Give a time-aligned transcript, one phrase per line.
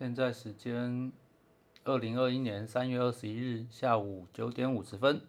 [0.00, 1.12] 现在时间
[1.84, 5.20] 二零二一年三月二十一日下午九点五十分，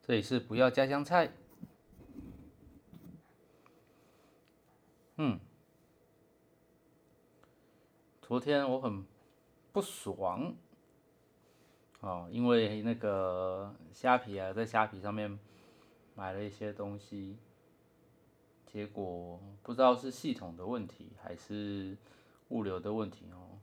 [0.00, 1.32] 这里是不要家乡菜。
[5.16, 5.40] 嗯，
[8.22, 9.04] 昨天我很
[9.72, 10.54] 不爽
[11.98, 15.36] 哦，因为那个虾皮啊，在虾皮上面
[16.14, 17.38] 买了一些东西，
[18.66, 21.96] 结果不知道是系统的问题还是
[22.50, 23.53] 物流的问题哦。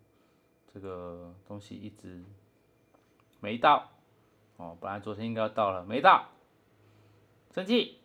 [0.73, 2.23] 这个东西一直
[3.39, 3.89] 没到
[4.57, 6.29] 哦，本来昨天应该要到了，没到，
[7.51, 7.99] 生气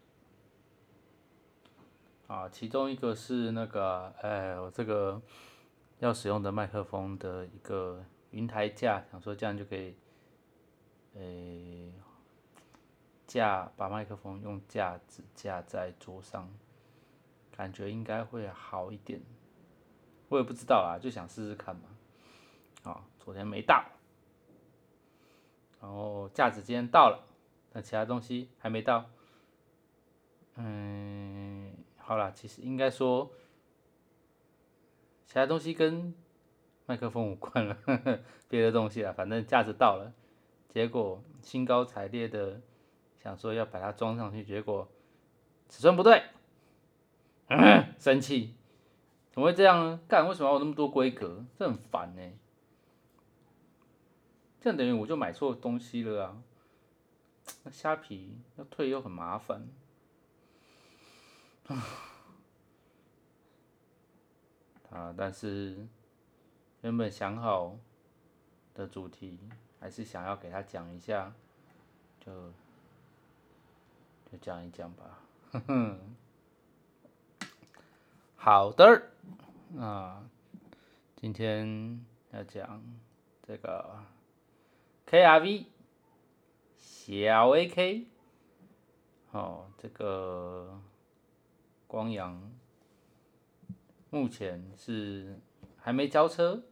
[2.27, 2.49] 啊！
[2.49, 5.21] 其中一个是那个，哎，我这个
[6.01, 9.95] 要使用的麦克风的一个云台架，想说这样就可以，
[11.15, 11.93] 哎，
[13.27, 16.51] 架把麦克风用架子架在桌上，
[17.57, 19.23] 感觉应该会好一点。
[20.29, 21.96] 我也不知道啊，就想试试看嘛。
[22.87, 23.85] 啊，昨天没到，
[25.81, 27.27] 然后架子今天到了，
[27.73, 29.07] 但其他东西还没到。
[30.55, 33.29] 嗯，好了，其实应该说，
[35.27, 36.15] 其他东西跟
[36.87, 37.77] 麦克风无关了，
[38.49, 40.13] 别的东西了，反正架子到了，
[40.69, 42.61] 结果兴高采烈的
[43.17, 44.89] 想说要把它装上去，结果
[45.69, 46.23] 尺寸不对，
[47.99, 48.55] 生气，
[49.33, 50.01] 怎么会这样呢？
[50.07, 51.45] 干，为什么要有那么多规格？
[51.59, 52.23] 这很烦呢。
[54.67, 56.43] 这等于我就买错东西了啊！
[57.63, 59.65] 那虾皮要退又很麻烦
[64.91, 65.15] 啊！
[65.17, 65.87] 但是
[66.81, 67.79] 原本想好
[68.75, 69.39] 的主题，
[69.79, 71.33] 还是想要给他讲一下，
[72.19, 72.51] 就
[74.33, 75.21] 就讲一讲吧。
[75.53, 76.17] 哼哼，
[78.35, 79.11] 好的，
[79.79, 80.29] 啊，
[81.15, 82.83] 今天要讲
[83.47, 84.05] 这个。
[85.07, 85.67] K R V
[86.77, 88.07] 小 A K，
[89.31, 90.81] 哦，这个
[91.87, 92.53] 光阳
[94.11, 95.39] 目前是
[95.79, 96.65] 还没交车，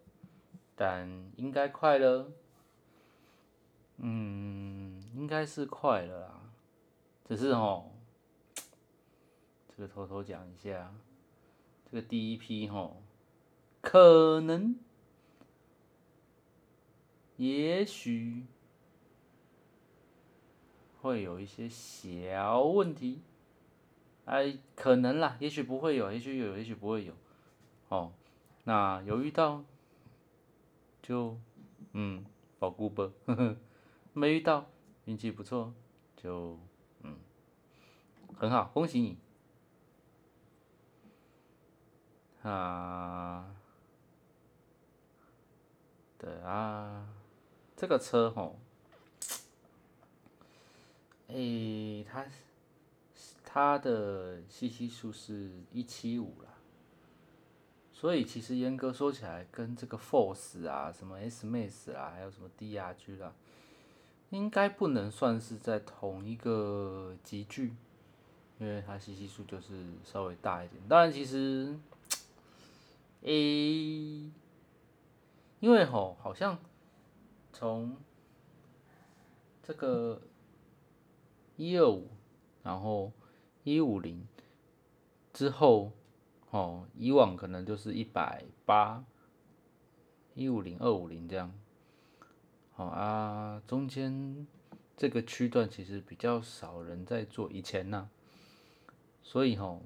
[0.75, 2.33] 但应该快了，
[3.99, 6.41] 嗯，应该是快了啦，
[7.25, 7.93] 只是哦，
[9.69, 10.93] 这个偷偷讲一下，
[11.89, 12.97] 这个第一批哦，
[13.81, 14.77] 可能。
[17.37, 18.45] 也许
[21.01, 23.21] 会有一些小问题，
[24.25, 27.13] 哎，可能啦，也许不会有，也许有，也许不会有，
[27.89, 28.13] 哦，
[28.65, 29.65] 那有遇到
[31.03, 31.37] 就
[31.93, 32.25] 嗯，
[32.59, 33.11] 保护吧，
[34.15, 34.67] 没遇到
[35.07, 35.75] 运气不错，
[36.17, 36.59] 就
[37.03, 37.17] 嗯，
[38.37, 39.19] 很好，恭喜你。
[42.43, 43.57] 啊，
[46.19, 47.14] 对啊。
[47.85, 48.59] 这个车吼，
[51.29, 52.25] 诶，它
[53.45, 56.49] 它的吸气数是一七五啦，
[57.93, 63.35] 所以其实严格说起来，跟这个 Force 啊、什么 S Max 啊，还有什么 DRG 啦，
[64.31, 67.75] 应该不能算是在同一个级距，
[68.59, 70.81] 因为它吸气数就是稍微大一点。
[70.89, 71.79] 当然，其实，
[73.21, 74.31] 诶，
[75.61, 76.59] 因为吼好像。
[77.55, 77.97] 从
[79.63, 80.21] 这个
[81.57, 82.09] 一二五，
[82.65, 83.13] 然后
[83.63, 84.27] 一五零
[85.33, 85.93] 之后，
[86.51, 89.05] 哦，以往可能就是一百八，
[90.35, 91.55] 一五零二五零这样，
[92.73, 94.49] 好啊，中间
[94.97, 98.11] 这个区段其实比较少人在做，以前呢，
[99.23, 99.81] 所以吼，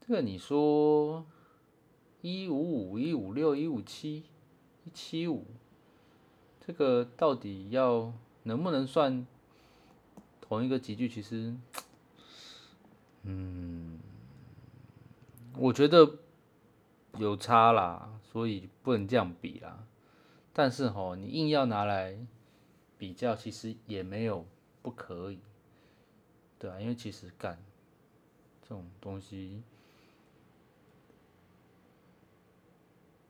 [0.00, 1.24] 这个你说
[2.22, 4.24] 一五五、一五六、一五七、
[4.84, 5.46] 一七五。
[6.64, 8.12] 这个到底要
[8.44, 9.26] 能不能算
[10.40, 11.08] 同一个集句？
[11.08, 11.56] 其实，
[13.24, 13.98] 嗯，
[15.58, 16.18] 我觉得
[17.18, 19.84] 有差啦，所以不能这样比啦。
[20.52, 22.16] 但是吼，你硬要拿来
[22.96, 24.46] 比较，其实也没有
[24.82, 25.40] 不可以，
[26.60, 27.58] 对啊，因为其实干
[28.62, 29.64] 这种东西，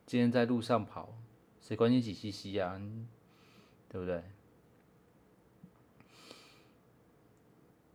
[0.05, 1.15] 今天在路上跑，
[1.59, 2.79] 谁管你几 CC 啊？
[3.93, 4.23] 对不对？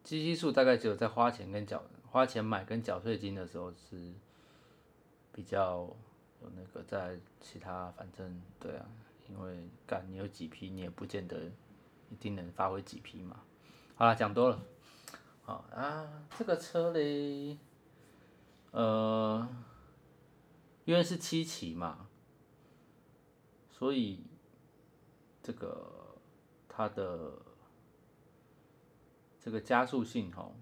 [0.04, 4.14] 基息数大概只有在花钱跟缴花钱买跟缴税金的时候是
[5.32, 5.80] 比较
[6.40, 8.86] 有那个，在其他反正对啊，
[9.28, 11.50] 因为干你有几批，你也不见得
[12.10, 13.42] 一定能发挥几批嘛。
[13.96, 14.62] 好了，讲多了。
[15.42, 17.58] 好啊，这个车嘞，
[18.70, 19.48] 呃，
[20.84, 22.06] 因为是七期嘛，
[23.70, 24.22] 所以
[25.48, 26.14] 这个
[26.68, 27.32] 它的
[29.40, 30.52] 这个加速性哈，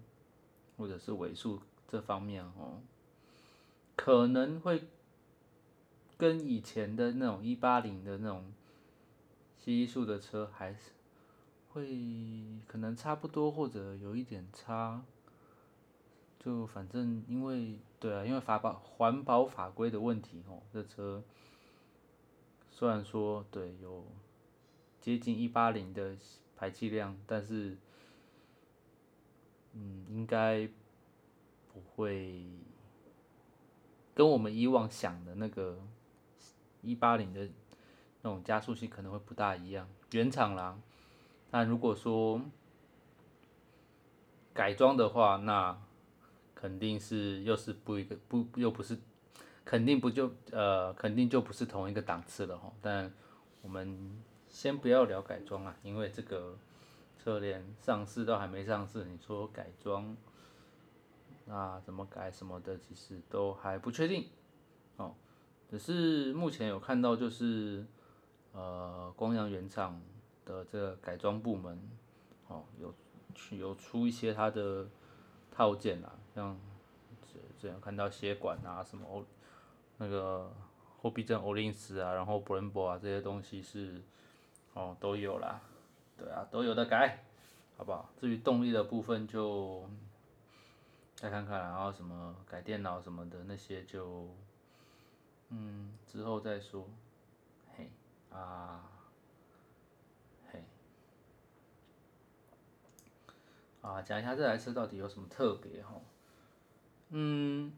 [0.77, 2.79] 或者是尾数这方面哦，
[3.97, 4.87] 可能会
[6.17, 8.53] 跟以前的那种一八零的那种
[9.57, 10.91] 七速的车还是
[11.73, 11.85] 会
[12.65, 15.03] 可能差不多，或者有一点差。
[16.39, 21.21] 就反正因为对啊，因为法保环保法规的问题哦，这车
[22.71, 24.05] 虽然说对有
[25.07, 26.17] 接近一八零的
[26.57, 27.77] 排气量，但是
[29.71, 30.67] 嗯，应该
[31.71, 32.43] 不会
[34.13, 35.79] 跟我们以往想的那个
[36.81, 37.47] 一八零的
[38.21, 39.87] 那种加速性可能会不大一样。
[40.11, 40.77] 原厂啦，
[41.49, 42.41] 但如果说
[44.53, 45.81] 改装的话，那
[46.53, 48.99] 肯定是又是不一个不又不是，
[49.63, 52.73] 肯定不就呃肯定就不是同一个档次了哈。
[52.81, 53.09] 但
[53.61, 54.21] 我们
[54.57, 56.57] 先不要聊改装啊，因为这个
[57.15, 60.17] 车连上市都还没上市，你说改装，
[61.45, 64.27] 那怎么改什么的，其实都还不确定
[64.95, 65.13] 哦。
[65.69, 67.85] 只是目前有看到就是
[68.51, 70.01] 呃光阳原厂
[70.43, 71.79] 的这个改装部门
[72.47, 72.91] 哦有
[73.35, 74.87] 去有出一些它的
[75.51, 76.15] 套件啊。
[76.33, 76.59] 像
[77.21, 79.23] 这这样看到血管啊，什么欧
[79.99, 80.51] 那个
[80.99, 84.01] 后避震欧林斯啊，然后 Brembo 啊这些东西是
[84.77, 85.59] 哦都有啦，
[86.15, 87.23] 对啊都有的改，
[87.77, 88.07] 好不好？
[88.19, 89.89] 至于动力的部分就
[91.15, 94.29] 再看看，然后什么改电脑什么的那些就
[95.49, 96.87] 嗯之后再说，
[97.75, 97.89] 嘿
[98.31, 98.87] 啊
[100.51, 100.63] 嘿
[103.81, 105.99] 啊讲一下这台车到底有什么特别哈？
[107.09, 107.73] 嗯，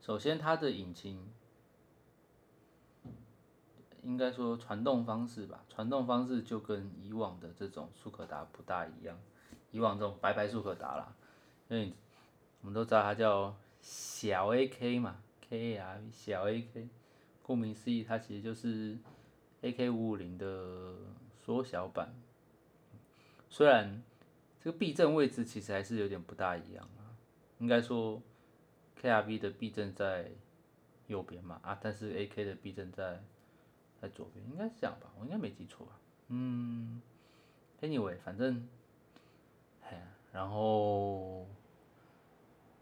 [0.00, 1.32] 首先它的引擎，
[4.06, 9.18] 应该说传动方式吧，传动方式就跟以往的这种速可达不大一样。
[9.72, 11.12] 以往这种白白速可达啦，
[11.68, 11.92] 因为
[12.60, 16.88] 我们都知道它叫小 AK 嘛，K R 小 AK，
[17.42, 18.96] 顾名思义，它其实就是
[19.62, 20.94] AK 五五零的
[21.44, 22.14] 缩小版。
[23.50, 24.02] 虽然
[24.60, 27.10] 这个避震位置其实还是有点不大一样啊。
[27.58, 28.22] 应该说
[28.94, 30.30] ，K R V 的避震在
[31.08, 33.20] 右边嘛啊，但是 A K 的避震在
[34.00, 35.10] 在左边，应该是这样吧？
[35.18, 35.98] 我应该没记错吧？
[36.28, 37.00] 嗯
[37.80, 38.68] ，Anyway，反正，
[39.82, 41.46] 哎，然后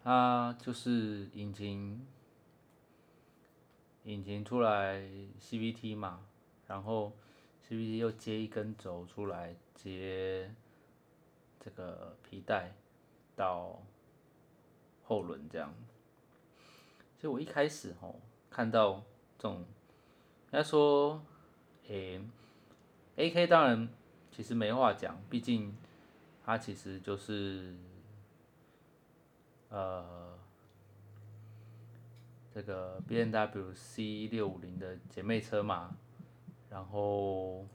[0.02, 2.06] 它就是引擎
[4.04, 5.02] 引擎出来
[5.38, 6.26] C V T 嘛，
[6.66, 7.12] 然后
[7.62, 10.54] C V T 又接一根轴出来接
[11.60, 12.74] 这个皮带
[13.36, 13.82] 到。
[15.06, 15.70] 后轮这样，
[17.20, 18.18] 所以我一开始吼
[18.48, 19.02] 看到
[19.38, 19.62] 这种，
[20.54, 21.20] 应该说，
[21.88, 22.20] 诶
[23.16, 23.88] ，A K 当然
[24.30, 25.74] 其实没话讲，毕竟
[26.44, 27.74] 它其实就是，
[29.68, 30.38] 呃，
[32.54, 35.96] 这个 B N W C 六五零的姐妹车嘛，
[36.70, 37.66] 然后，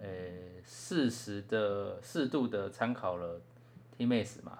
[0.00, 3.40] 诶，适时的适度的参考了
[3.96, 4.58] T Max 嘛。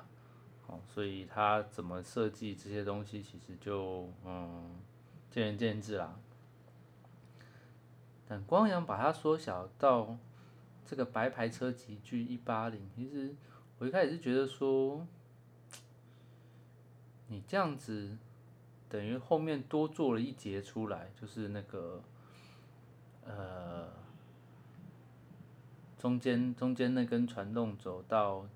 [0.87, 4.81] 所以它怎么设计这些东西，其实就嗯
[5.31, 6.19] 见仁见智啦。
[8.31, 10.17] 但光阳把它缩小到
[10.87, 13.35] 这个白牌车级距一八零，其实
[13.79, 15.05] 我一开始是觉得说，
[17.27, 18.17] 你这样子
[18.89, 22.01] 等于后面多做了一节出来，就是那个
[23.25, 23.89] 呃
[25.99, 28.47] 中间中间那根传动轴到。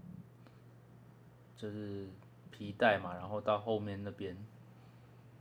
[1.57, 2.09] 就是
[2.51, 4.37] 皮带嘛，然后到后面那边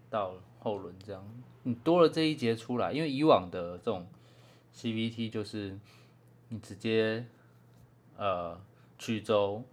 [0.09, 1.21] 到后轮这样，
[1.63, 4.07] 你多了这一节出来，因为以往的这种
[4.75, 5.77] CVT 就是
[6.49, 7.25] 你直接
[8.17, 8.59] 呃
[8.97, 9.63] 曲轴，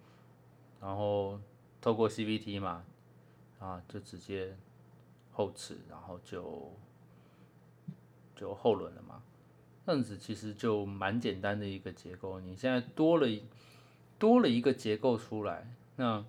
[0.80, 1.40] 然后
[1.80, 2.84] 透过 CVT 嘛，
[3.58, 4.56] 啊就直接
[5.32, 6.72] 后齿，然后就
[8.36, 9.22] 就后轮了嘛，
[9.86, 13.26] 这样子其实就蛮简单的一个结构，你现在多了
[14.18, 15.74] 多了一个结构出来。
[15.96, 16.24] 那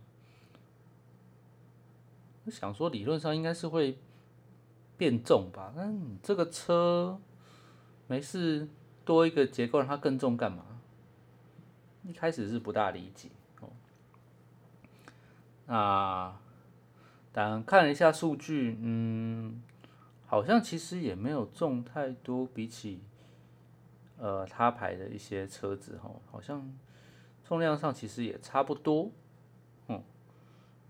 [2.46, 3.98] 我想说，理论上应该是会
[4.98, 5.74] 变重吧？
[5.76, 7.20] 那你这个车
[8.12, 8.68] 没事
[9.06, 10.66] 多一个结构让它更重干嘛？
[12.04, 13.30] 一开始是不大理解
[13.62, 13.70] 哦。
[15.68, 16.36] 那
[17.32, 19.64] 但看了一下数据，嗯，
[20.26, 23.00] 好像其实也没有重太多，比起
[24.18, 26.70] 呃他牌的一些车子哈，好像
[27.46, 29.10] 重量上其实也差不多。
[29.88, 30.04] 嗯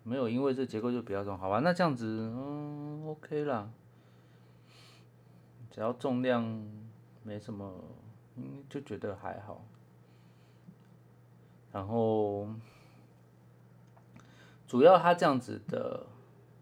[0.01, 1.59] 没有，因为这结构就比较重，好吧？
[1.59, 3.69] 那这样子，嗯，OK 啦。
[5.69, 6.67] 只要重量
[7.23, 7.73] 没什么，
[8.35, 9.63] 嗯，就觉得还好。
[11.71, 12.47] 然后，
[14.67, 16.05] 主要它这样子的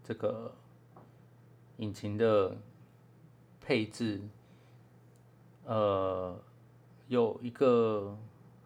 [0.03, 0.53] 这个
[1.77, 2.57] 引擎的
[3.61, 4.21] 配置，
[5.63, 6.39] 呃，
[7.07, 8.17] 有一个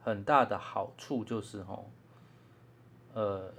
[0.01, 1.85] 很大的好处就是哦，
[3.13, 3.53] 呃，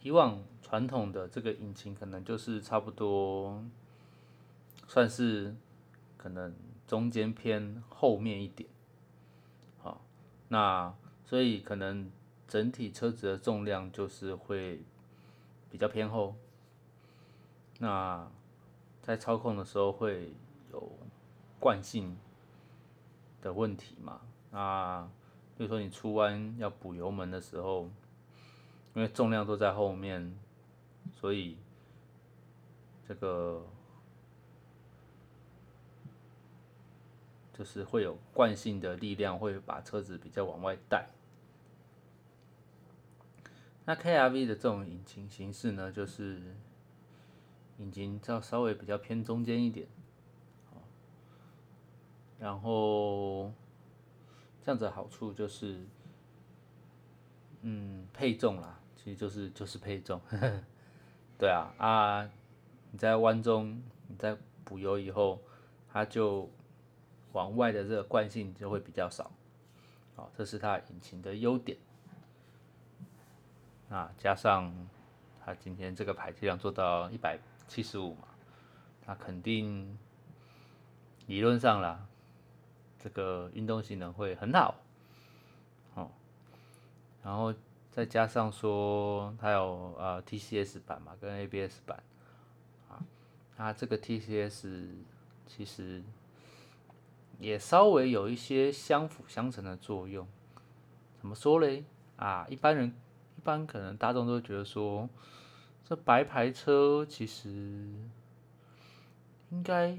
[0.00, 3.62] 以往传统的这个引擎可能就是差不多
[4.86, 5.54] 算是
[6.16, 6.54] 可能
[6.88, 8.68] 中间偏后面一点，
[9.78, 10.00] 好，
[10.48, 10.92] 那。
[11.24, 12.10] 所以可能
[12.46, 14.82] 整体车子的重量就是会
[15.68, 16.34] 比较偏后，
[17.80, 18.26] 那
[19.02, 20.32] 在操控的时候会
[20.72, 20.90] 有
[21.60, 22.16] 惯性
[23.42, 24.22] 的问题嘛？
[24.50, 25.06] 那
[25.58, 27.90] 比如说你出弯要补油门的时候，
[28.94, 30.34] 因为重量都在后面，
[31.12, 31.58] 所以
[33.06, 33.66] 这个
[37.58, 41.08] 就是会有惯性的力量会把车子比较往外带。
[43.84, 46.54] 那 KRV 的这种引擎形式呢，就是
[47.78, 49.88] 引擎要稍微比较偏中间一点，
[52.38, 53.52] 然后
[54.62, 55.84] 这样子的好处就是，
[57.62, 60.20] 嗯，配重啦，其实就是就是配重，
[61.36, 62.30] 对啊啊，
[62.92, 65.40] 你在弯中你在补油以后，
[65.90, 66.48] 它就
[67.32, 69.30] 往外的这个惯性就会比较少，
[70.16, 71.78] 好，这是它引擎的优点。
[73.88, 74.72] 那加上
[75.44, 78.28] 它今天这个排气量做到一百七十五嘛，
[79.06, 79.98] 那肯定
[81.26, 82.06] 理论上啦，
[82.98, 84.74] 这个运动性能会很好，
[85.94, 86.10] 哦，
[87.22, 87.54] 然后
[87.90, 92.02] 再加上说它有呃 TCS 版嘛跟 ABS 版，
[92.88, 93.00] 啊，
[93.56, 94.90] 它这个 TCS
[95.46, 96.02] 其实
[97.38, 100.26] 也稍微有一些相辅相成的作用，
[101.18, 101.84] 怎么说嘞？
[102.16, 102.94] 啊，一般人。
[103.36, 105.08] 一般可能大众都会觉得说，
[105.84, 107.48] 这白牌车其实
[109.50, 109.96] 应该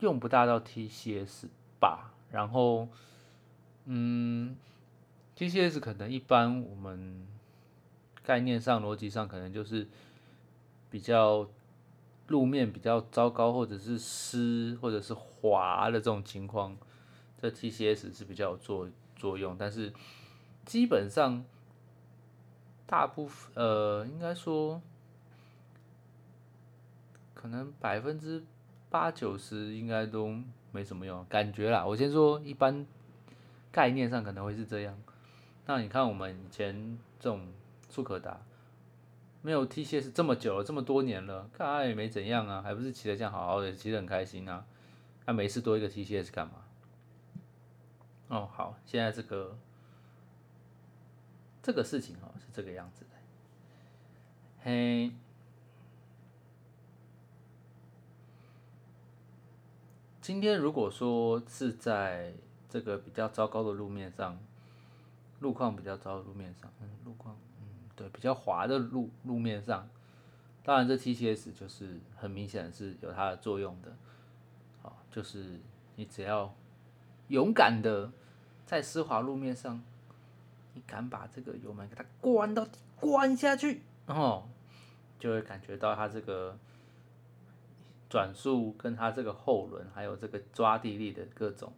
[0.00, 1.46] 用不大到 TCS
[1.80, 2.12] 吧。
[2.30, 2.86] 然后，
[3.86, 4.54] 嗯
[5.34, 7.26] ，TCS 可能一般我们
[8.22, 9.88] 概念上、逻辑上可能就是
[10.90, 11.48] 比较
[12.28, 16.76] 路面比较糟糕，或者是湿或者是滑的这种情况，
[17.36, 19.56] 这 TCS 是比较有作作用。
[19.58, 19.92] 但是
[20.64, 21.44] 基本上。
[22.90, 24.80] 大部分呃，应该说，
[27.34, 28.42] 可能百分之
[28.88, 30.34] 八九十应该都
[30.72, 31.84] 没什么用，感觉啦。
[31.84, 32.86] 我先说一般
[33.70, 34.98] 概念上可能会是这样。
[35.66, 37.46] 那你看我们以前这种
[37.90, 38.40] 速可达，
[39.42, 44.66] 没有 T 线是这么久了，这么多年了，看也没怎样啊，还不是骑得这样好好的，骑得很开心啊。
[45.26, 46.64] 那每次多一个 T 线是干嘛？
[48.28, 49.58] 哦，好，现在这个。
[51.60, 53.10] 这个事情哦是这个样子的，
[54.62, 55.12] 嘿，
[60.22, 62.32] 今天如果说是在
[62.70, 64.38] 这个比较糟糕的路面上，
[65.40, 67.36] 路况比较糟的路面上，嗯，路况，
[67.98, 69.88] 对，比较滑的路路面上，
[70.62, 73.92] 当然这 TCS 就是很明显是有它的作用的，
[74.80, 75.58] 好，就是
[75.96, 76.54] 你只要
[77.26, 78.12] 勇敢的
[78.64, 79.82] 在湿滑路面上。
[80.74, 82.64] 你敢把这个油门给它关到，
[83.00, 84.48] 关下去，哦，
[85.18, 86.56] 就会感觉到它这个
[88.08, 91.72] 转速跟它这个后轮还有这个抓地力的各种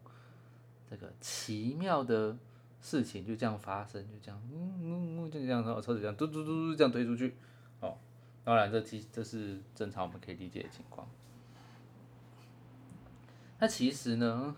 [0.91, 2.37] 这个奇妙的
[2.81, 7.35] 事情就这样发生，就这样，嗯嗯嗯，就这样，然后车子这样嘟嘟嘟嘟这样推出去，
[7.81, 7.97] 哦，
[8.45, 11.09] 当然这其这是正常我们可以理解的情况。
[13.59, 14.57] 那其实呢，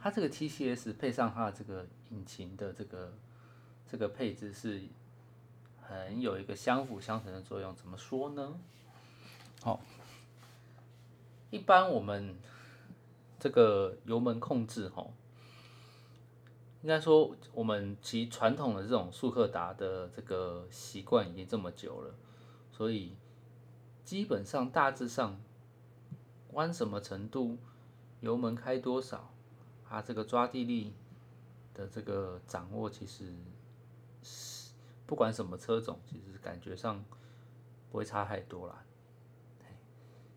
[0.00, 3.12] 它这个 TCS 配上它的这个引擎的这个。
[3.92, 4.80] 这个配置是
[5.82, 8.56] 很有一个相辅相成的作用，怎么说呢？
[9.60, 9.80] 好，
[11.50, 12.36] 一般我们
[13.40, 15.12] 这个油门控制，吼，
[16.82, 22.14] 应该说我们骑传统的这种速克达的这个习惯已经这么久了，
[22.70, 23.16] 所以
[24.04, 25.40] 基本上大致上
[26.52, 27.58] 弯什么程度，
[28.20, 29.32] 油门开多少，
[29.88, 30.94] 它这个抓地力
[31.74, 33.34] 的这个掌握其实
[34.22, 34.60] 是。
[35.06, 37.04] 不管什么车种，其实感觉上
[37.90, 38.84] 不会差太多啦。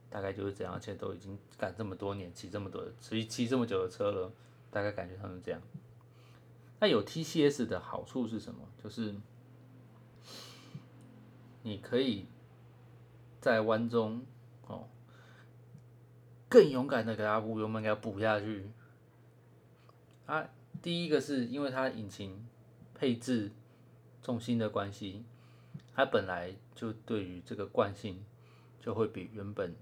[0.10, 4.32] 大概就是这样，而且都已经赶这么多年，骑这么多，骑骑这么久的车了，
[4.72, 5.62] 大概感觉上是这样。
[6.84, 8.68] 那有 TCS 的好处是什么？
[8.84, 9.16] 就是
[11.62, 12.26] 你可以
[13.40, 14.26] 在弯中
[14.68, 14.90] 哦
[16.50, 18.70] 更勇敢的给它补油门，给它补下去。
[20.26, 20.50] 啊，
[20.82, 22.46] 第一个是因为它引擎
[22.94, 23.54] 配置
[24.22, 25.24] 重心的关系，
[25.96, 28.26] 它本来就对于这个惯性
[28.82, 29.74] 就会比原本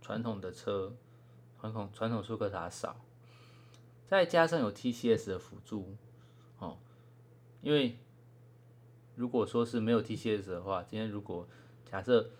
[0.00, 0.96] 传统的车、
[1.60, 2.96] 传统传统速克达少，
[4.06, 5.94] 再加上有 TCS 的辅助，
[7.64, 7.96] 因为
[9.16, 11.48] 如果说是没有 TCS 的话，今天如果
[11.90, 12.30] 假设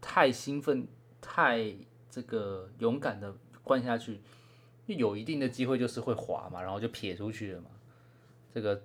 [0.00, 0.86] 太兴奋、
[1.20, 1.74] 太
[2.08, 4.20] 这个勇敢的灌下去，
[4.86, 7.70] 有一定的机会就是会滑嘛，然后就撇出去了嘛。
[8.54, 8.80] 这个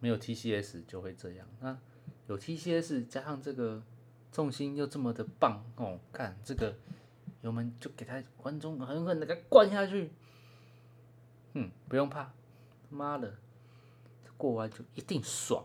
[0.00, 1.46] 没有 TCS 就会这样。
[1.60, 1.76] 那
[2.26, 3.82] 有 TCS 加上这个
[4.32, 6.74] 重心又这么的棒哦，看这个
[7.42, 10.10] 油门就给他观众狠狠的给灌下去，
[11.52, 12.32] 嗯，不用怕，
[12.88, 13.36] 妈的，
[14.36, 15.64] 过弯就一定爽。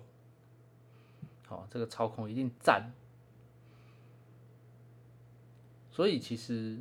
[1.47, 2.91] 好，这个操控一定赞。
[5.91, 6.79] 所以其实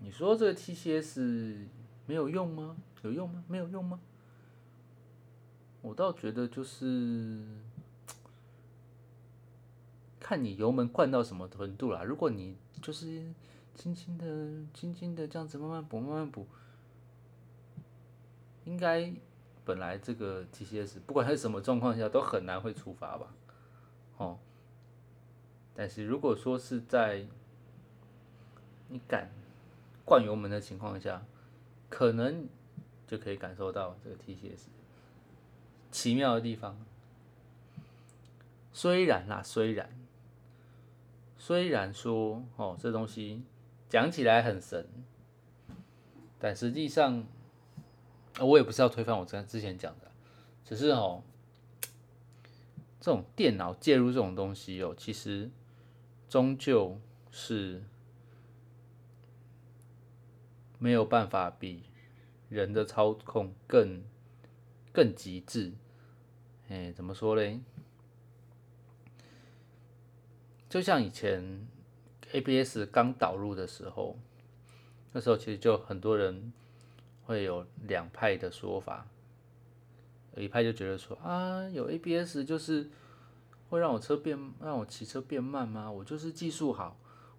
[0.00, 1.66] 你说这个 TCS
[2.06, 2.76] 没有用吗？
[3.02, 3.44] 有用吗？
[3.46, 4.00] 没有用吗？
[5.82, 7.46] 我倒觉得就是
[10.18, 12.02] 看你油门灌到什么程度啦。
[12.02, 13.32] 如果你就是
[13.76, 16.44] 轻轻的、轻轻的这样子慢慢补、慢慢补，
[18.64, 19.14] 应该
[19.66, 23.26] 本来这个 TCS 不管在什么状况下都很难会触发吧？
[24.16, 24.38] 哦。
[25.74, 27.26] 但是如果说是在
[28.88, 29.30] 你敢
[30.06, 31.22] 灌油门的情况下，
[31.90, 32.48] 可能
[33.06, 34.68] 就可以感受到这个 TCS
[35.90, 36.78] 奇妙的地方。
[38.72, 39.90] 虽然啦，虽然
[41.36, 43.42] 虽然说哦，这东西
[43.88, 44.86] 讲起来很神，
[46.38, 47.24] 但实际上
[48.40, 50.10] 我也不是要推翻我之之前讲的，
[50.64, 51.22] 只是哦，
[53.00, 55.50] 这种电脑介入这种东西哦，其实。
[56.28, 57.00] 终究
[57.30, 57.84] 是
[60.80, 61.84] 没有办法比
[62.48, 64.02] 人的操控更
[64.92, 65.72] 更极致。
[66.68, 67.60] 哎，怎么说嘞？
[70.68, 71.68] 就像以前
[72.32, 74.18] ABS 刚导入的时候，
[75.12, 76.52] 那时候其实就很多人
[77.26, 79.06] 会有两派的说法，
[80.34, 82.88] 有一派就觉得说啊，有 ABS 就是。
[83.68, 85.90] 会让我车变，让我骑车变慢吗？
[85.90, 86.96] 我就是技术好，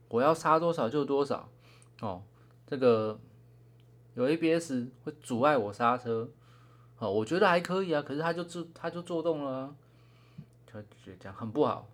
[0.09, 1.47] 我要刹多少就多少。
[2.01, 2.21] 哦，
[2.67, 3.17] 这个
[4.13, 6.29] 有 ABS 会阻碍我刹车，
[6.99, 8.01] 哦，我觉得还可以啊。
[8.01, 9.73] 可是它就自它就做动了，
[10.65, 11.87] 就觉得这样很不好。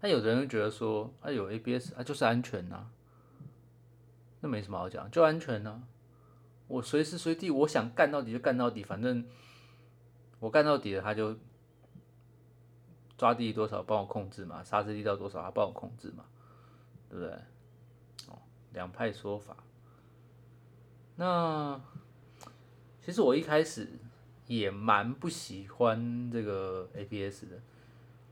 [0.00, 2.86] 那有的人觉得说，啊有 ABS 啊就是安全呐，
[4.40, 5.80] 那没什么好讲，就安全呐。
[6.68, 9.24] 我随时随地我想干到底就干到底，反正
[10.40, 11.36] 我干到底了，他就。
[13.16, 16.24] 抓地多少帮我控制嘛，刹车力道多少他帮我控制嘛，
[17.08, 17.32] 对不对？
[18.26, 19.56] 哦，两派说法。
[21.14, 21.80] 那
[23.00, 23.88] 其实我一开始
[24.48, 27.60] 也蛮不喜欢这个 ABS 的。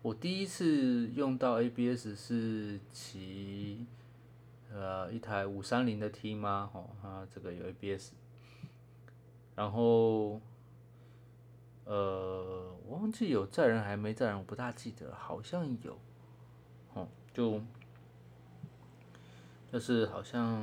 [0.03, 3.87] 我第一次用到 ABS 是骑
[4.73, 6.69] 呃一台五三零的 T 吗？
[6.75, 8.11] 哦，它这个有 ABS，
[9.55, 10.41] 然后。
[11.85, 15.99] 呃，我忘记有载人还没载人，我不大记得，好像有，
[16.95, 17.61] 哦，就
[19.71, 20.63] 就是好像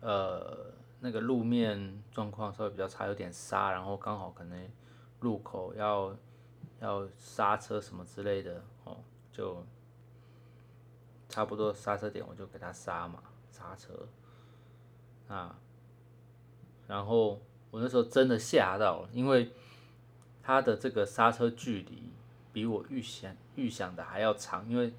[0.00, 4.70] 呃那个路面状况稍微比较差，有点沙，然后刚好可能
[5.18, 6.16] 路口要
[6.78, 8.96] 要刹车什么之类的，哦，
[9.32, 9.66] 就
[11.28, 14.06] 差不多刹车点我就给他刹嘛，刹车
[15.26, 15.58] 啊，
[16.86, 17.40] 然后
[17.70, 19.50] 我那时候真的吓到了，因为。
[20.44, 22.10] 它的这个刹车距离
[22.52, 24.92] 比我预想预想的还要长，因为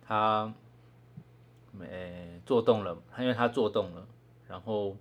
[0.00, 0.50] 它
[1.70, 4.06] 没做动了，因为它做动了，
[4.48, 4.96] 然后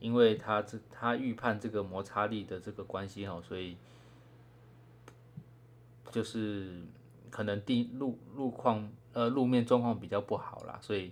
[0.00, 3.78] 因为它这它预判这个摩擦力的这个关系哈，所以
[6.10, 6.82] 就是
[7.30, 11.10] 可能地路路况呃路面状况比较不好啦，所以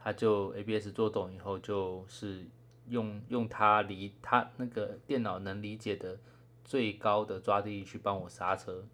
[0.00, 2.44] 它就 ABS 做动以后就是
[2.88, 6.18] 用用它离它那个电脑能理解的。
[6.64, 8.84] 最高的抓地力去帮我刹车，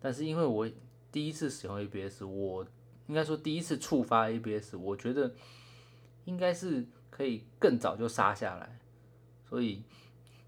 [0.00, 0.66] 但是因为我
[1.10, 2.66] 第一次使用 ABS，我
[3.08, 5.34] 应该说第一次触发 ABS，我觉得
[6.24, 8.78] 应该是可以更早就刹下来，
[9.44, 9.82] 所以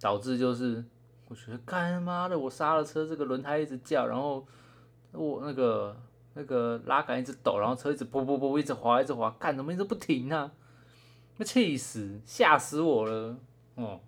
[0.01, 0.83] 导致就是
[1.29, 4.47] 我觉得干妈的我刹了车，这个轮胎一直叫，然后
[5.13, 5.95] 我那个
[6.33, 10.51] 那个拉杆一直抖，然后车一直啵啵啵一直滑一直滑，干什么一直不停啊？
[11.37, 13.37] 那气死吓死我了
[13.75, 14.01] 哦！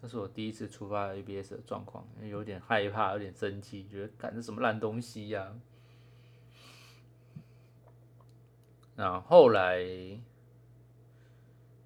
[0.00, 5.54] 这是我第一次触发 ABS 的状况，有点害怕，有点生气，觉得干这什么烂东西呀？
[8.96, 9.78] 那后来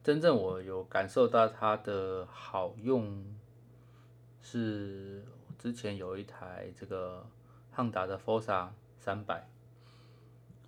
[0.03, 3.25] 真正我有感受到它的好用，
[4.41, 5.25] 是
[5.59, 7.27] 之前有一台这个
[7.73, 8.69] 汉达的 Forza
[9.01, 9.49] 三百，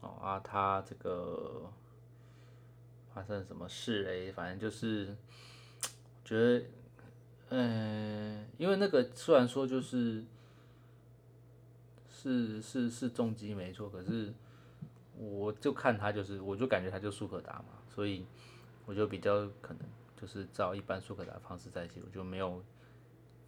[0.00, 1.70] 哦啊，它这个
[3.16, 4.30] 发生什么事嘞？
[4.30, 5.16] 反正就是
[6.24, 6.66] 觉得，
[7.48, 10.22] 嗯，因为那个虽然说就是
[12.08, 14.32] 是是是重机没错，可是
[15.16, 18.24] 我就看他就是，我就感觉他就速可达嘛，所以。
[18.88, 19.82] 我就比较可能
[20.16, 22.62] 就是照一般速可达方式在骑，我就没有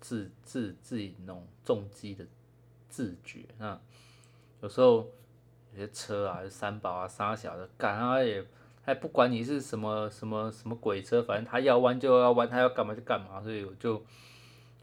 [0.00, 2.26] 自自自己那种重机的
[2.88, 3.46] 自觉。
[3.56, 3.80] 那
[4.60, 5.08] 有时候
[5.72, 8.44] 有些车啊，三宝啊、三小的，干啊也
[8.88, 14.02] 哎不管你是什么什么什么鬼车，反正他要弯就要弯，他要干嘛就干嘛，所以我就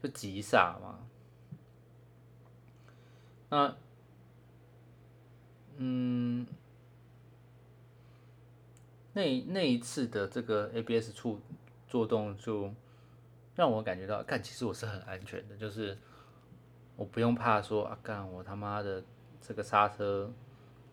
[0.00, 1.00] 就急刹嘛。
[3.48, 3.76] 那
[5.78, 6.46] 嗯。
[9.12, 11.40] 那那一次的这个 ABS 触
[11.88, 12.72] 作动，就
[13.56, 15.98] 让我感觉到，干，其实我是很安全的，就是
[16.94, 19.02] 我不用怕说啊，干，我他妈的
[19.40, 20.32] 这个刹车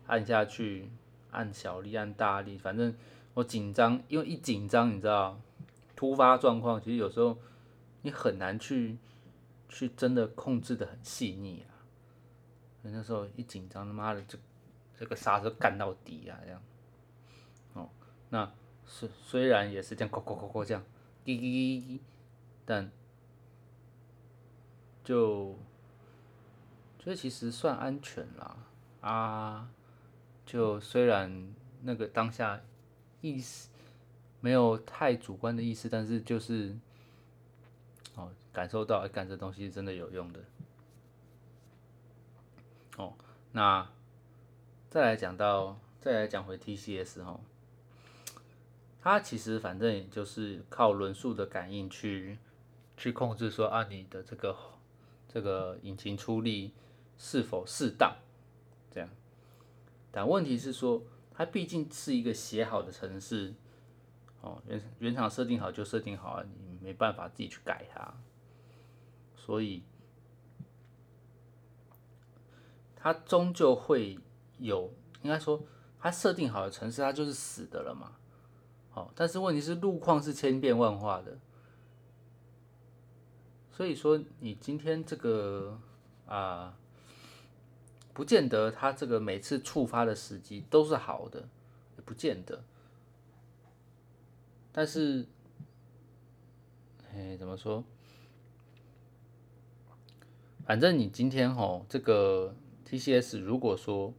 [0.08, 0.90] 按下去，
[1.34, 2.94] 按小力按大力，反正
[3.34, 5.38] 我紧张，因为一紧张，你知道，
[5.94, 7.36] 突发状况，其实有时候
[8.02, 8.96] 你很难去
[9.68, 11.74] 去真的控制的很细腻啊。
[12.82, 14.38] 那时候一紧张，他妈的就
[14.98, 16.62] 这个刹车干到底啊，这样。
[17.72, 17.88] 哦
[18.30, 18.52] 那
[18.86, 20.82] 虽虽然也是这样，咕咕咕咕这样，
[21.24, 22.00] 滴滴滴，
[22.64, 22.90] 但
[25.02, 25.56] 就
[26.98, 28.56] 觉得其实算安全啦
[29.00, 29.68] 啊！
[30.46, 32.60] 就虽然那个当下
[33.20, 33.68] 意思
[34.40, 36.76] 没有太主观的意思，但是就是
[38.14, 40.40] 哦，感受到干这东西真的有用的。
[42.96, 43.14] 哦，
[43.52, 43.88] 那
[44.90, 47.40] 再来讲到，再来讲回 TCS 哦。
[49.00, 52.38] 它其实反正也就是靠轮速的感应去
[52.96, 54.56] 去控制，说啊你的这个
[55.28, 56.72] 这个引擎出力
[57.18, 58.16] 是否适当，
[58.90, 59.08] 这样。
[60.14, 63.52] 但问题是说，它毕竟是一个写好的程式，
[64.42, 68.14] 哦原原厂设定好就设定好了，你没办法自己去改它，
[69.34, 69.82] 所以
[72.94, 74.16] 它终究会
[74.58, 75.60] 有，应该说
[75.98, 78.12] 它设定好的程式，它就是死的了嘛。
[78.90, 81.36] 好，但是问题是路况是千变万化的，
[83.72, 85.80] 所以说你今天这个
[86.26, 86.78] 啊，
[88.14, 91.40] 不见得它这个每次触发的时机都是好的，
[91.96, 92.64] 也不见得。
[94.72, 95.26] 但是，
[97.12, 97.84] 哎，怎么说？
[100.64, 102.54] 反正你今天吼这个
[102.88, 104.14] TCS，如果说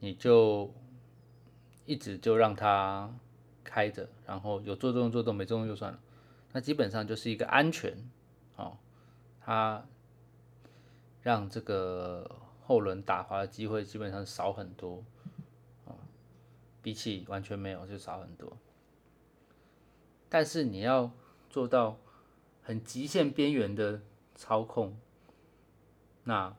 [0.00, 0.74] 你就
[1.86, 3.14] 一直就让它。
[3.62, 6.00] 开着，然后有做动做动，没做动就算了。
[6.50, 7.96] 那基本上就是一个安全，
[8.56, 8.76] 哦，
[9.40, 9.86] 它
[11.22, 12.28] 让这个
[12.70, 15.02] 后轮打滑的机会基本上少很多，
[15.86, 15.90] 啊，
[16.80, 18.56] 比起完全没有就少很多。
[20.28, 21.10] 但是你要
[21.48, 21.98] 做到
[22.62, 24.02] 很极限边缘的
[24.36, 24.96] 操控，
[26.22, 26.56] 那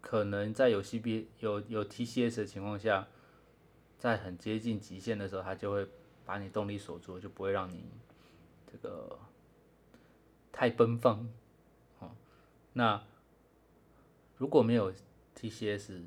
[0.00, 3.06] 可能在有 C B 有有 T C S 的情况下。
[3.96, 5.88] 在很接近极限的时候，它就会
[6.26, 7.86] 把你动力锁住，就不会让你
[8.70, 9.18] 这个
[10.52, 11.26] 太奔放。
[12.74, 13.02] 那
[14.36, 14.92] 如果没有
[15.36, 16.02] TCS，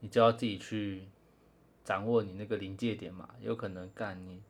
[0.00, 1.08] 你就要自己去
[1.84, 4.42] 掌握你那个临界点嘛，有可能干你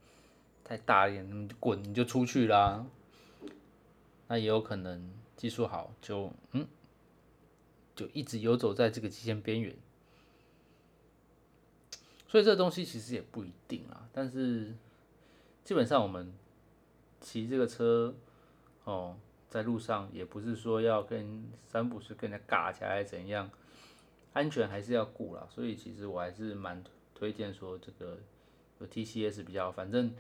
[0.65, 2.87] 太大一点，你就滚你就出去啦。
[4.29, 6.67] 那也有可能技术好，就嗯，
[7.95, 9.77] 就一直游走在这个极限边缘。
[12.29, 14.73] 所以这东西其实也不一定啊，但是
[15.65, 16.33] 基本上我们
[17.21, 18.15] 骑这个车
[18.85, 19.19] 哦，
[19.51, 23.51] 在路上也不是说要跟三步是跟人家尬起来怎样，
[24.33, 25.47] 安全还是要顾啦。
[25.51, 26.83] 所以其实我还是蛮
[27.15, 28.19] 推荐说这个
[28.79, 30.15] 有 TCS 比较，反正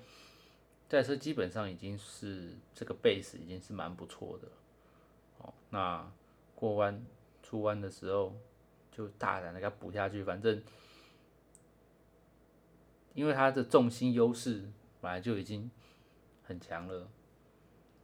[0.88, 4.48] 这车基本上已经是这个 base 已经是蛮不错的
[5.38, 5.54] 哦。
[5.70, 6.12] 那
[6.54, 7.02] 过弯
[7.42, 8.36] 出弯的时候
[8.92, 10.62] 就大胆的给它补下去，反正。
[13.12, 15.68] 因为它的重心优势本来就已经
[16.44, 17.08] 很强了，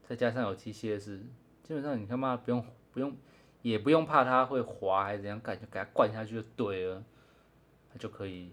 [0.09, 1.21] 再加上有 TCS，
[1.63, 3.17] 基本上你他妈不用不用
[3.63, 7.05] 也不用怕它会滑还是怎样，感觉给它灌下去就对了，
[7.93, 8.53] 它就可以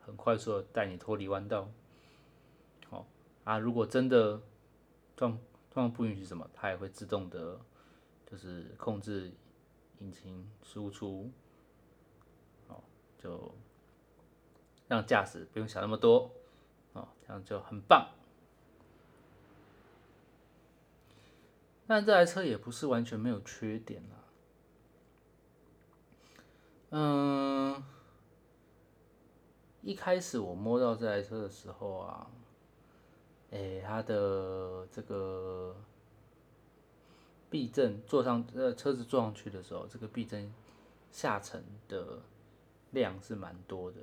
[0.00, 1.68] 很快速的带你脱离弯道。
[2.88, 3.04] 好
[3.42, 4.40] 啊，如果真的
[5.16, 5.36] 状
[5.70, 7.58] 状况不允许什么，它也会自动的，
[8.24, 9.32] 就是控制
[9.98, 11.28] 引擎输出
[12.68, 12.80] 哦
[13.18, 13.52] 就
[14.86, 16.30] 让驾驶不用想那么多，
[16.92, 18.08] 哦，这样就很棒。
[21.94, 24.16] 但这台车也不是完全没有缺点啦，
[26.88, 27.84] 嗯，
[29.82, 32.30] 一开始我摸到这台车的时候啊，
[33.50, 35.76] 哎，它的这个
[37.50, 40.50] 避震坐上呃车子坐上去的时候，这个避震
[41.10, 42.20] 下沉的
[42.92, 43.98] 量是蛮多的。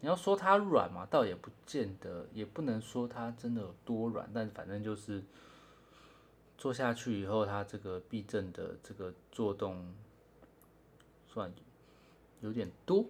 [0.00, 5.24] 你要说它软嘛，倒也不见得，也不能说它真的有多软，但反正就是。
[6.58, 9.94] 坐下去以后，它这个避震的这个作动
[11.26, 11.52] 算
[12.40, 13.04] 有点多，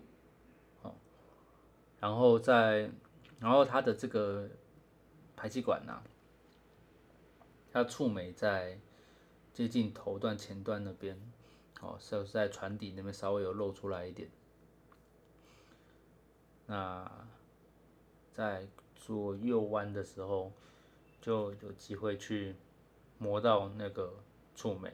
[0.83, 0.95] 哦，
[2.01, 2.91] 然后在，
[3.39, 4.49] 然后它的这个
[5.37, 6.03] 排气管呐，
[7.73, 8.81] 它触媒在
[9.53, 11.17] 接近头段前段那边，
[11.81, 14.29] 哦，是在船底那边稍微有露出来一点，
[16.67, 17.09] 那
[18.33, 20.53] 在左右弯的时候
[21.21, 22.57] 就有机会去。
[23.19, 24.13] 磨到那个
[24.55, 24.89] 触媒，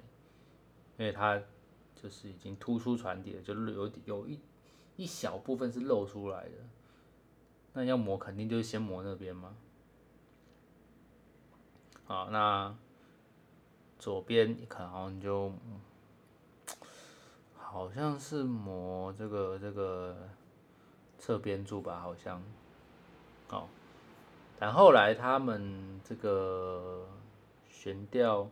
[0.96, 1.42] 因为它
[1.94, 4.38] 就是已经突出船底了，就是有有一
[4.96, 6.52] 一小部分是露出来的。
[7.72, 9.56] 那要磨肯定就是先磨那边嘛。
[12.04, 12.74] 好，那
[13.98, 15.52] 左边你看，好像就
[17.56, 20.28] 好像是磨这个这个
[21.18, 22.42] 侧边柱吧，好像。
[23.48, 23.68] 好，
[24.58, 27.08] 但后来他们这个。
[27.82, 28.48] 悬吊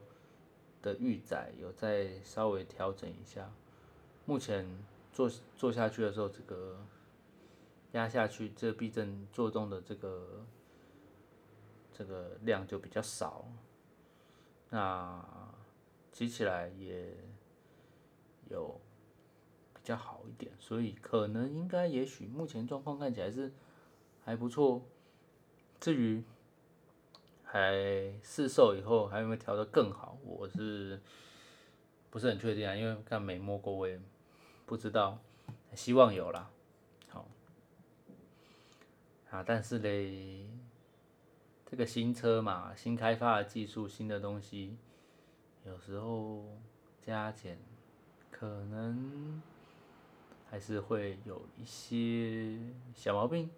[0.82, 3.48] 的预载有再稍微调整一下，
[4.26, 4.66] 目前
[5.12, 6.76] 坐坐下去的时候，这个
[7.92, 10.44] 压下去，这避震作动的这个
[11.92, 13.44] 这个量就比较少，
[14.70, 15.24] 那
[16.10, 17.14] 骑起来也
[18.48, 18.80] 有
[19.72, 23.52] 比较好一点，所以可能应该也许目前状况看起来是
[24.24, 24.82] 还不错，
[25.78, 26.24] 至于。
[27.52, 27.74] 还
[28.22, 30.16] 试售以后还有没有调的更好？
[30.24, 31.00] 我是
[32.08, 32.76] 不是很确定啊？
[32.76, 34.00] 因为刚没摸过，我也
[34.66, 35.18] 不知道。
[35.74, 36.48] 希望有啦，
[37.08, 37.26] 好
[39.30, 39.42] 啊。
[39.44, 40.46] 但是嘞，
[41.66, 44.76] 这个新车嘛，新开发的技术，新的东西，
[45.66, 46.44] 有时候
[47.02, 47.58] 加减
[48.30, 49.42] 可能
[50.48, 52.60] 还是会有一些
[52.94, 53.50] 小毛病，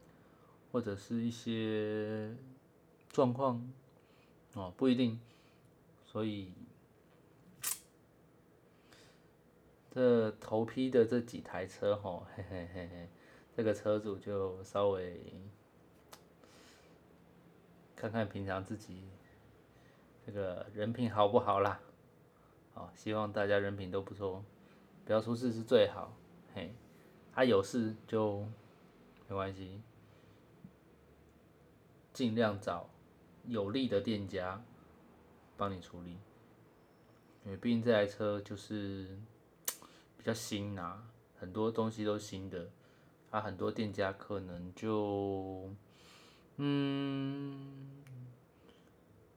[0.70, 2.34] 或者是一些
[3.10, 3.70] 状况。
[4.54, 5.18] 哦，不一定，
[6.04, 6.52] 所以
[9.90, 13.08] 这头批的这几台车吼，嘿嘿嘿嘿，
[13.56, 15.18] 这个车主就稍微
[17.96, 19.04] 看看平常自己
[20.26, 21.80] 这个人品好不好啦。
[22.74, 24.44] 哦，希望大家人品都不错，
[25.06, 26.14] 不要出事是最好。
[26.54, 26.74] 嘿，
[27.32, 28.40] 他有事就
[29.28, 29.80] 没关系，
[32.12, 32.91] 尽量找。
[33.48, 34.62] 有利的店家
[35.56, 36.16] 帮你处理，
[37.44, 39.18] 因为毕竟这台车就是
[40.16, 41.02] 比较新呐，
[41.38, 42.70] 很多东西都新的，
[43.30, 45.68] 啊，很多店家可能就，
[46.56, 48.02] 嗯，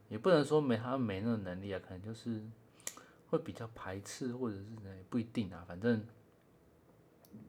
[0.08, 2.41] 也不能说没他没那个能力啊，可能就是
[3.30, 6.06] 会比较排斥，或者是也不一定啊，反正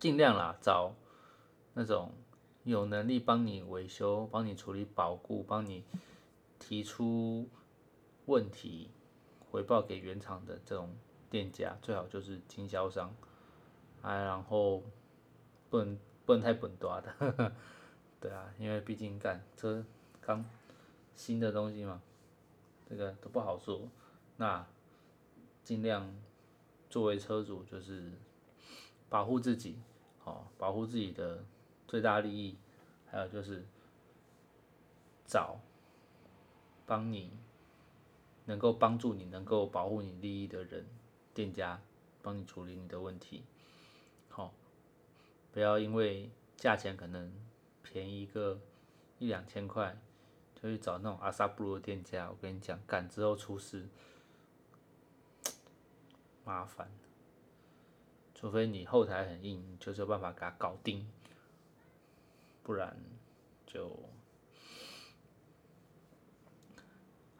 [0.01, 0.95] 尽量啦，找
[1.75, 2.13] 那种
[2.65, 5.85] 有能力帮你维修、帮你处理保固、帮你。
[6.69, 7.49] 提出
[8.25, 8.91] 问题
[9.49, 10.97] 回报给原厂的这种
[11.31, 13.15] 店家，最好就是经销商，
[14.03, 14.83] 啊，然后
[15.71, 17.53] 不能不能太本多的，
[18.19, 19.87] 对啊，因为毕竟干车
[20.21, 20.45] 刚
[21.15, 22.03] 新的东西嘛，
[22.91, 23.89] 这个都不好说，
[24.37, 24.67] 那
[25.63, 26.13] 尽量
[26.91, 28.11] 作为车主就是
[29.09, 29.79] 保护自己，
[30.19, 31.45] 好，保护自己的
[31.87, 32.59] 最大利益，
[33.09, 33.65] 还有就是
[35.29, 35.61] 找。
[36.87, 37.33] 帮你
[38.45, 40.87] 能够帮助你能够保护你利益的人，
[41.35, 41.83] 店家
[42.23, 43.43] 帮你处理你的问题，
[44.29, 44.55] 好，
[45.53, 47.33] 不要因为价钱可能
[47.83, 48.61] 便宜个
[49.19, 49.99] 一两千块，
[50.55, 52.31] 就去找那种阿萨布鲁的店家。
[52.31, 53.89] 我跟你讲，赶之后出事，
[56.45, 56.89] 麻烦。
[58.33, 61.11] 除非你后台很硬，就是有办法给他搞定，
[62.63, 62.97] 不然
[63.67, 63.99] 就。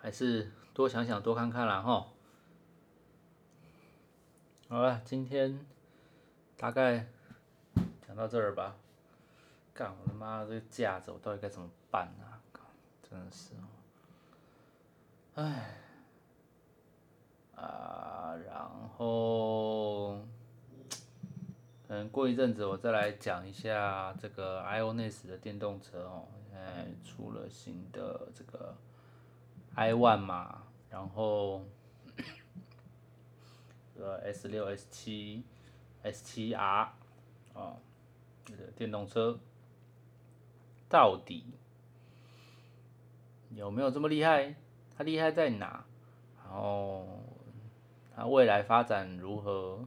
[0.07, 2.07] 还是多想想，多看看啦，哈。
[4.69, 5.67] 好了，今天
[6.57, 7.09] 大概
[8.07, 8.77] 讲到这儿吧。
[9.75, 12.39] 干我他妈这个架子，我到底该怎么办啊？
[13.03, 13.67] 真的是哦。
[15.35, 15.75] 唉。
[17.57, 20.21] 啊，然后
[21.89, 28.73] 嗯，过一阵子我再来讲一下这个 Ionis 的电动车哦，现在出了新的这个
[29.77, 31.65] i One 嘛，然后
[33.97, 35.45] 呃 S 六、S 七、
[36.03, 36.93] S 七 R
[37.55, 37.79] 哦，
[38.45, 39.39] 这个电动车
[40.89, 41.45] 到底
[43.51, 44.57] 有没有这么厉害？
[44.97, 45.85] 它厉害在哪？
[46.45, 47.07] 然后
[48.15, 49.87] 它未来发展如何？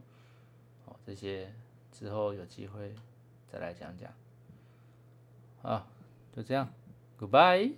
[0.86, 1.52] 哦，这些。
[1.92, 2.94] 之后有机会
[3.52, 4.10] 再来讲讲，
[5.60, 5.86] 啊，
[6.32, 6.72] 就这样
[7.18, 7.74] ，Goodbye。